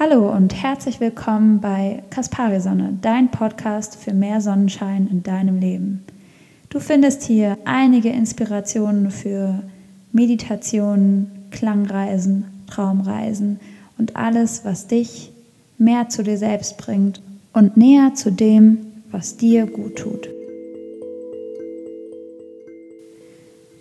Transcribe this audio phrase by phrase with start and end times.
[0.00, 6.04] Hallo und herzlich willkommen bei Kaspari Sonne, dein Podcast für mehr Sonnenschein in deinem Leben.
[6.68, 9.60] Du findest hier einige Inspirationen für
[10.12, 13.58] Meditationen, Klangreisen, Traumreisen
[13.98, 15.32] und alles, was dich
[15.78, 17.20] mehr zu dir selbst bringt
[17.52, 18.78] und näher zu dem,
[19.10, 20.28] was dir gut tut.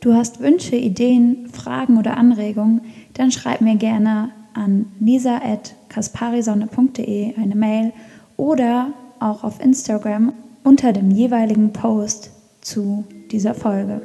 [0.00, 2.80] Du hast Wünsche, Ideen, Fragen oder Anregungen,
[3.12, 7.92] dann schreib mir gerne an lisa.kasparisonne.de eine Mail
[8.36, 10.32] oder auch auf Instagram
[10.64, 12.30] unter dem jeweiligen Post
[12.60, 14.02] zu dieser Folge.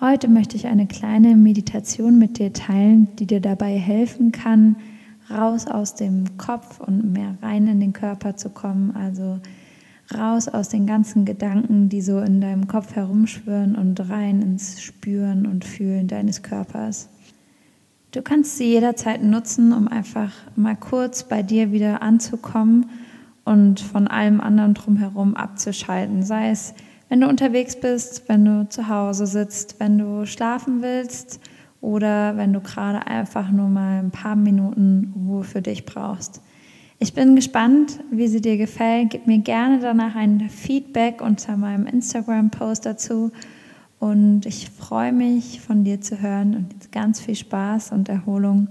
[0.00, 4.74] Heute möchte ich eine kleine Meditation mit dir teilen, die dir dabei helfen kann,
[5.30, 8.96] raus aus dem Kopf und mehr rein in den Körper zu kommen.
[8.96, 9.38] Also
[10.14, 15.46] raus aus den ganzen Gedanken, die so in deinem Kopf herumschwirren und rein ins Spüren
[15.46, 17.08] und Fühlen deines Körpers.
[18.12, 22.90] Du kannst sie jederzeit nutzen, um einfach mal kurz bei dir wieder anzukommen
[23.44, 26.22] und von allem anderen drumherum abzuschalten.
[26.22, 26.74] Sei es,
[27.08, 31.40] wenn du unterwegs bist, wenn du zu Hause sitzt, wenn du schlafen willst
[31.80, 36.42] oder wenn du gerade einfach nur mal ein paar Minuten Ruhe für dich brauchst.
[37.02, 39.10] Ich bin gespannt, wie sie dir gefällt.
[39.10, 43.32] Gib mir gerne danach ein Feedback unter meinem Instagram-Post dazu.
[43.98, 48.68] Und ich freue mich, von dir zu hören und jetzt ganz viel Spaß und Erholung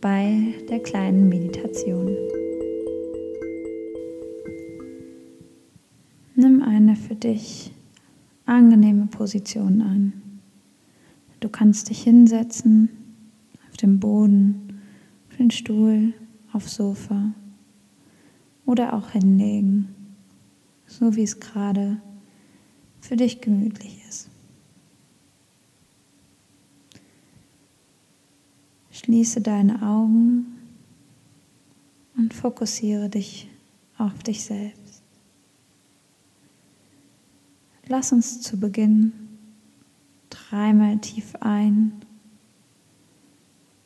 [0.00, 2.10] bei der kleinen Meditation.
[6.34, 7.70] Nimm eine für dich
[8.46, 10.12] angenehme Position an.
[11.38, 12.88] Du kannst dich hinsetzen
[13.70, 14.80] auf dem Boden,
[15.30, 16.14] auf den Stuhl,
[16.52, 17.32] aufs Sofa
[18.70, 19.88] oder auch hinlegen,
[20.86, 22.00] so wie es gerade
[23.00, 24.30] für dich gemütlich ist.
[28.92, 30.46] Schließe deine Augen
[32.16, 33.48] und fokussiere dich
[33.98, 35.02] auf dich selbst.
[37.88, 39.12] Lass uns zu Beginn
[40.28, 41.90] dreimal tief ein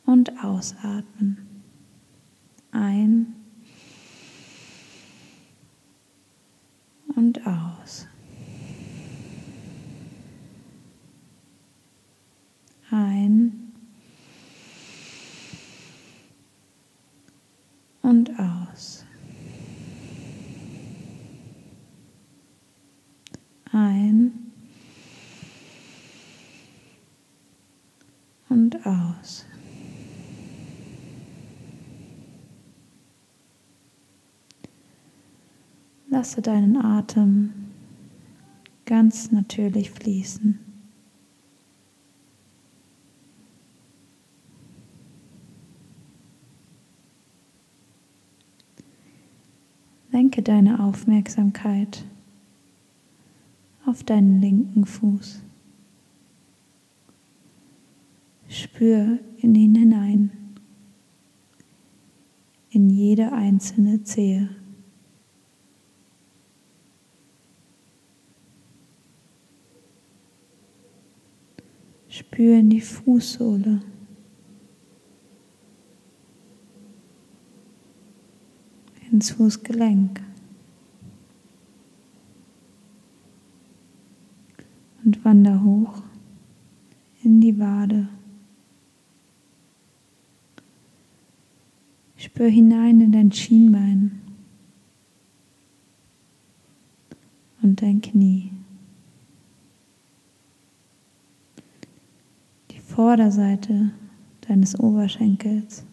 [0.05, 1.39] und ausatmen.
[2.71, 3.33] Ein
[7.15, 8.07] und aus.
[12.91, 13.73] Ein
[18.01, 19.05] und aus.
[23.71, 24.51] Ein
[28.49, 29.45] und aus.
[36.15, 37.51] Lasse deinen Atem
[38.85, 40.57] ganz natürlich fließen.
[50.09, 52.05] Lenke deine Aufmerksamkeit
[53.85, 55.43] auf deinen linken Fuß.
[58.47, 60.31] Spür in ihn hinein,
[62.69, 64.49] in jede einzelne Zehe.
[72.35, 73.81] Spüren die Fußsohle.
[79.09, 80.21] Ins Fußgelenk.
[85.05, 86.03] Und wander hoch
[87.23, 88.09] in die Wade.
[92.17, 94.19] Spür hinein in dein Schienbein
[97.61, 98.51] und dein Knie.
[102.95, 103.91] Vorderseite
[104.47, 105.85] deines Oberschenkels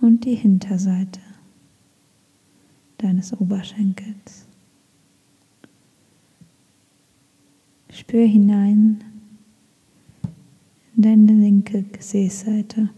[0.00, 1.18] und die Hinterseite
[2.98, 4.46] deines Oberschenkels.
[7.90, 9.02] Spür hinein
[10.94, 12.90] in deine linke Gesäßseite.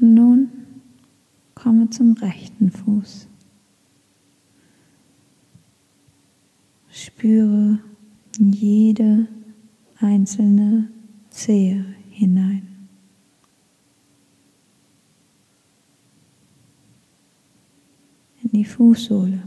[0.00, 0.62] Und nun
[1.62, 3.28] komme zum rechten Fuß.
[6.90, 7.78] Spüre
[8.38, 9.28] jede
[9.98, 10.88] einzelne
[11.30, 12.68] Zehe hinein.
[18.42, 19.42] In die Fußsohle,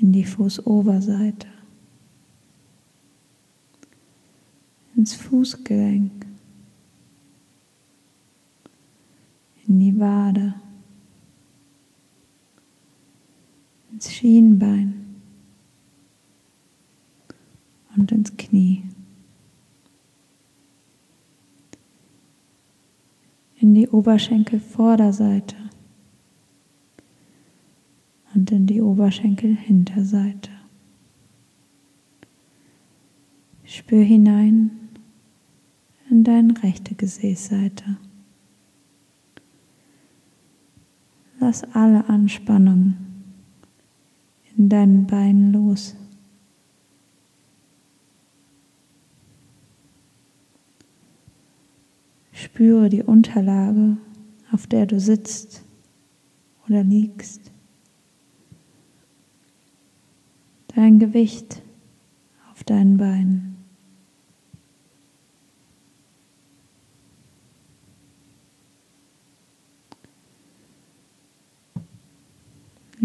[0.00, 1.46] in die Fußoberseite,
[4.96, 6.26] ins Fußgelenk,
[9.66, 10.54] in die Wade,
[13.92, 15.14] ins Schienbein
[17.96, 18.82] und ins Knie.
[23.60, 25.54] In die Oberschenkelvorderseite
[28.34, 30.50] und in die Oberschenkelhinterseite.
[33.62, 34.72] Spür hinein
[36.10, 37.98] in deine rechte Gesäßseite.
[41.42, 42.94] Lass alle Anspannung
[44.56, 45.96] in deinen Beinen los.
[52.32, 53.96] Spüre die Unterlage,
[54.52, 55.64] auf der du sitzt
[56.68, 57.50] oder liegst.
[60.76, 61.60] Dein Gewicht
[62.52, 63.51] auf deinen Beinen.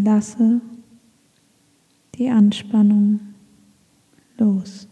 [0.08, 0.62] Lasse
[2.16, 3.20] die Anspannung
[4.38, 4.88] los.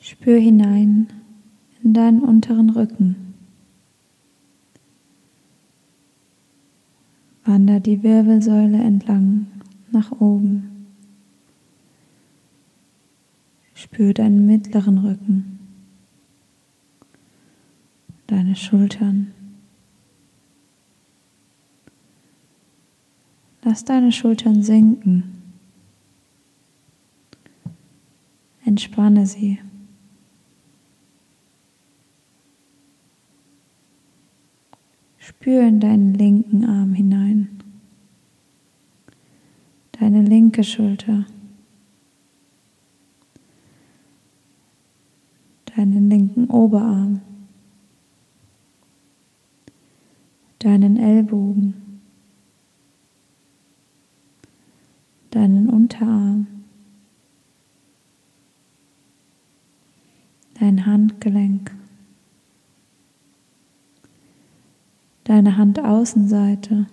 [0.00, 1.06] Spür hinein
[1.84, 3.34] in deinen unteren Rücken.
[7.44, 9.46] Wander die Wirbelsäule entlang
[9.92, 10.71] nach oben.
[13.82, 15.58] Spür deinen mittleren Rücken,
[18.28, 19.34] deine Schultern.
[23.64, 25.42] Lass deine Schultern sinken.
[28.64, 29.58] Entspanne sie.
[35.18, 37.58] Spür in deinen linken Arm hinein,
[39.98, 41.26] deine linke Schulter.
[45.76, 47.20] Deinen linken Oberarm,
[50.58, 51.74] deinen Ellbogen,
[55.30, 56.46] deinen Unterarm,
[60.60, 61.74] dein Handgelenk,
[65.24, 66.86] deine Handaußenseite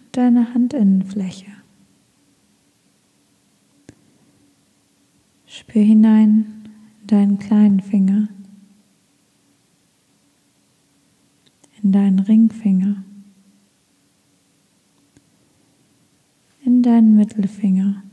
[0.00, 1.57] und deine Handinnenfläche.
[5.58, 6.68] Spür hinein
[7.00, 8.28] in deinen kleinen Finger,
[11.82, 13.02] in deinen Ringfinger,
[16.64, 18.04] in deinen Mittelfinger,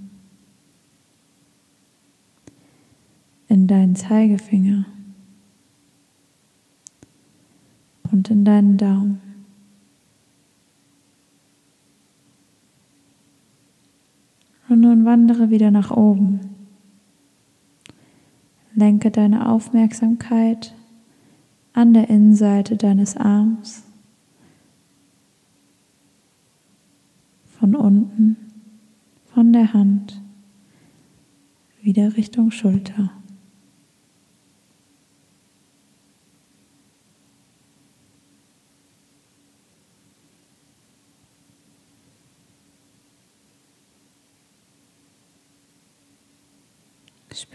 [3.47, 4.85] in deinen Zeigefinger
[8.11, 9.21] und in deinen Daumen.
[14.67, 16.54] Und nun wandere wieder nach oben.
[18.75, 20.75] Lenke deine Aufmerksamkeit
[21.73, 23.83] an der Innenseite deines Arms
[27.57, 28.35] von unten,
[29.33, 30.21] von der Hand,
[31.81, 33.11] wieder Richtung Schulter.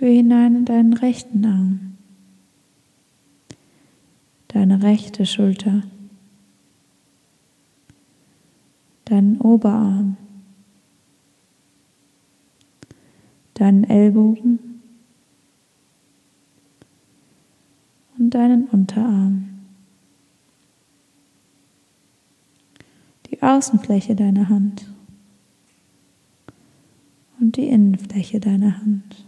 [0.00, 1.98] Spür hinein in deinen rechten Arm,
[4.48, 5.82] deine rechte Schulter,
[9.04, 10.16] deinen Oberarm,
[13.52, 14.80] deinen Ellbogen.
[18.16, 19.50] Und deinen Unterarm.
[23.30, 24.86] Die Außenfläche deiner Hand.
[27.38, 29.26] Und die Innenfläche deiner Hand.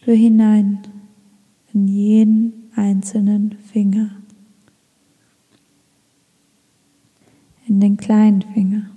[0.00, 0.78] Spür hinein
[1.74, 4.22] in jeden einzelnen Finger,
[7.66, 8.90] in den kleinen Finger,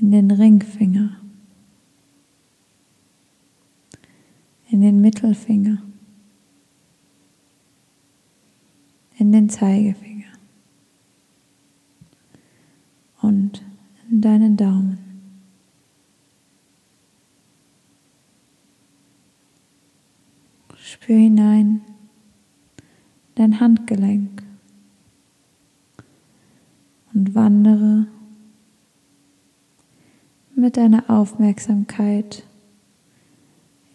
[0.00, 1.20] in den Ringfinger,
[4.70, 5.82] in den Mittelfinger,
[9.18, 10.06] in den Zeigefinger.
[13.20, 13.62] Und
[14.08, 15.05] in deinen Daumen.
[20.86, 21.80] Spür hinein
[23.34, 24.44] dein Handgelenk
[27.12, 28.06] und wandere
[30.54, 32.44] mit deiner Aufmerksamkeit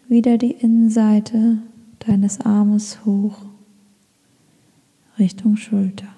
[0.06, 1.62] wieder die Innenseite
[2.00, 3.46] deines Armes hoch
[5.18, 6.12] Richtung Schulter.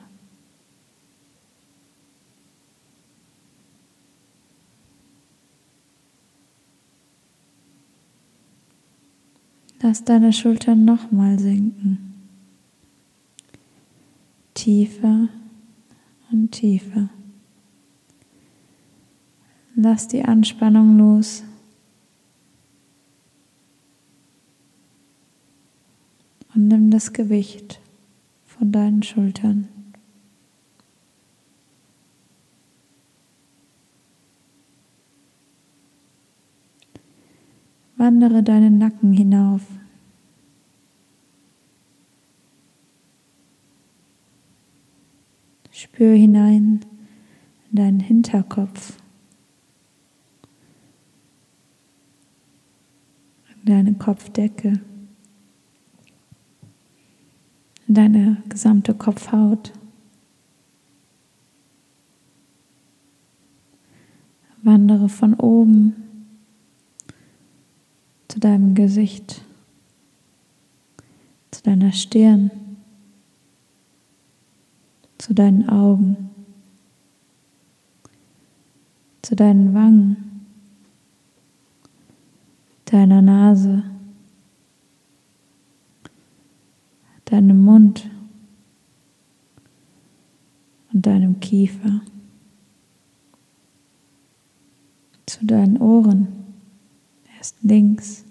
[9.84, 12.14] Lass deine Schultern nochmal sinken.
[14.54, 15.28] Tiefer
[16.32, 17.10] und tiefer.
[19.76, 21.44] Lass die Anspannung los.
[26.54, 27.78] Und nimm das Gewicht
[28.46, 29.68] von deinen Schultern.
[38.04, 39.62] Wandere deinen Nacken hinauf.
[45.70, 46.80] Spür hinein
[47.70, 48.98] in deinen Hinterkopf,
[53.56, 54.82] in deine Kopfdecke,
[57.88, 59.72] in deine gesamte Kopfhaut.
[64.62, 66.03] Wandere von oben
[68.34, 69.42] zu deinem Gesicht,
[71.52, 72.50] zu deiner Stirn,
[75.18, 76.30] zu deinen Augen,
[79.22, 80.46] zu deinen Wangen,
[82.86, 83.84] deiner Nase,
[87.26, 88.10] deinem Mund
[90.92, 92.00] und deinem Kiefer,
[95.24, 96.43] zu deinen Ohren
[97.44, 98.24] erst links,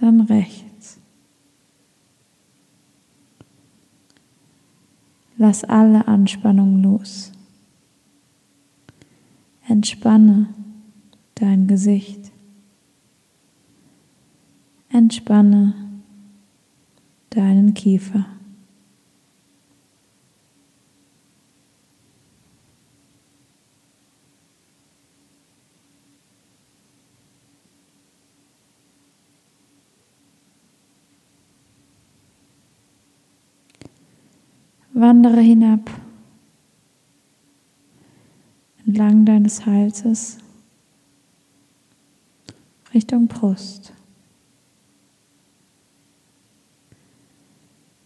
[0.00, 0.98] dann rechts.
[5.36, 7.32] Lass alle Anspannung los.
[9.68, 10.48] Entspanne
[11.34, 12.32] dein Gesicht.
[14.88, 15.74] Entspanne
[17.30, 18.24] deinen Kiefer.
[34.94, 35.90] Wandere hinab
[38.86, 40.38] entlang deines Halses
[42.92, 43.94] Richtung Brust.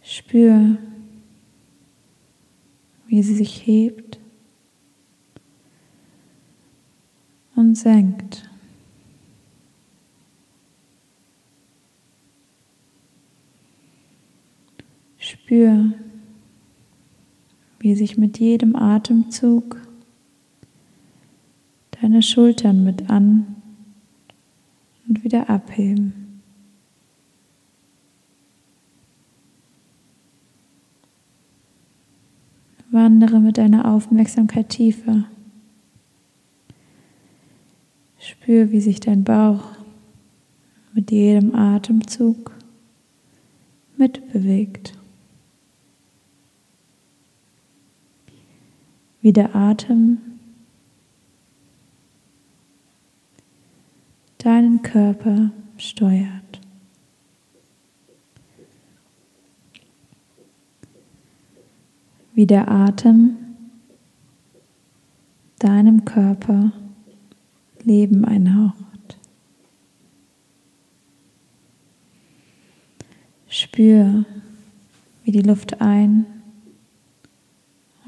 [0.02, 0.78] Spür,
[3.08, 4.20] wie sie sich hebt
[7.56, 8.48] und senkt.
[15.18, 15.92] Spür,
[17.86, 19.80] wie sich mit jedem Atemzug
[22.00, 23.62] deine Schultern mit an
[25.06, 26.42] und wieder abheben.
[32.90, 35.26] Wandere mit deiner Aufmerksamkeit tiefer.
[38.18, 39.62] Spür, wie sich dein Bauch
[40.92, 42.50] mit jedem Atemzug
[43.96, 44.95] mitbewegt.
[49.26, 50.18] Wie der Atem
[54.38, 56.60] deinen Körper steuert.
[62.34, 63.36] Wie der Atem
[65.58, 66.70] deinem Körper
[67.82, 69.18] Leben einhaucht.
[73.48, 74.24] Spür,
[75.24, 76.35] wie die Luft ein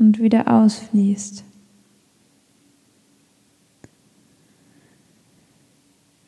[0.08, 1.44] und wieder ausfließt.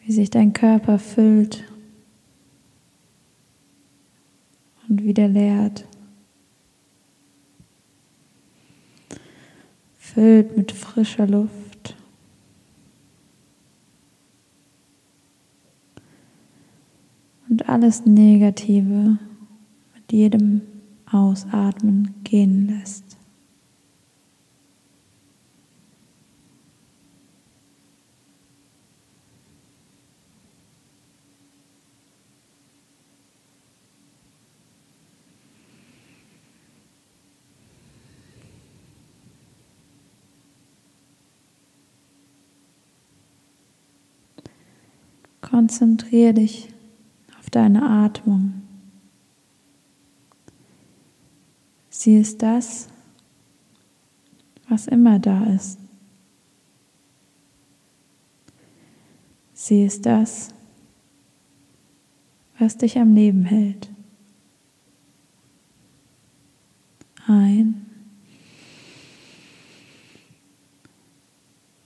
[0.04, 1.64] Wie sich dein Körper füllt
[4.86, 5.86] und wieder leert.
[9.96, 11.96] Füllt mit frischer Luft.
[17.48, 19.16] Und alles Negative
[19.94, 20.60] mit jedem
[21.10, 23.19] Ausatmen gehen lässt.
[45.60, 46.72] konzentriere dich
[47.38, 48.62] auf deine Atmung.
[51.90, 52.88] Sie ist das,
[54.70, 55.78] was immer da ist.
[59.52, 60.48] Sie ist das,
[62.58, 63.90] was dich am Leben hält.
[67.26, 67.84] Ein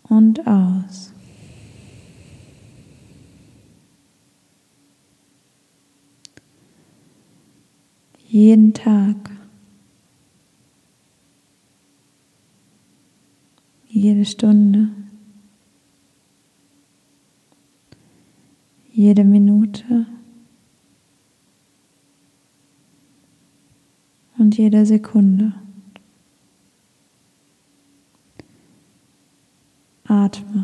[0.05, 1.14] und aus.
[8.35, 9.31] Jeden Tag.
[13.87, 14.89] Jede Stunde.
[18.93, 20.07] Jede Minute.
[24.37, 25.53] Und jede Sekunde.
[30.09, 30.64] Atme.